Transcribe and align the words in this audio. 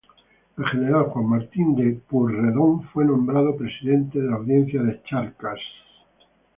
El 0.57 0.65
general 0.65 1.03
Juan 1.11 1.27
Martín 1.27 1.75
de 1.75 1.91
Pueyrredón 2.07 2.81
fue 2.89 3.05
nombrado 3.05 3.55
presidente 3.55 4.19
de 4.19 4.31
la 4.31 4.37
Audiencia 4.37 4.81
de 4.81 4.99
Charcas. 5.03 5.59